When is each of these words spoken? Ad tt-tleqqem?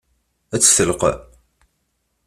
Ad 0.55 0.61
tt-tleqqem? 0.61 1.17